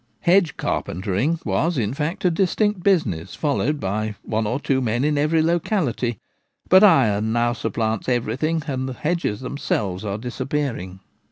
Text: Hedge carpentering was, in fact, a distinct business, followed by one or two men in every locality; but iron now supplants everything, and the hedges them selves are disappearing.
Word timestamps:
Hedge 0.21 0.57
carpentering 0.57 1.39
was, 1.45 1.77
in 1.77 1.93
fact, 1.93 2.25
a 2.25 2.31
distinct 2.31 2.81
business, 2.81 3.35
followed 3.35 3.79
by 3.79 4.15
one 4.23 4.47
or 4.47 4.59
two 4.59 4.81
men 4.81 5.03
in 5.03 5.15
every 5.15 5.43
locality; 5.43 6.17
but 6.69 6.83
iron 6.83 7.31
now 7.31 7.53
supplants 7.53 8.09
everything, 8.09 8.63
and 8.65 8.89
the 8.89 8.93
hedges 8.93 9.41
them 9.41 9.59
selves 9.59 10.03
are 10.03 10.17
disappearing. 10.17 11.01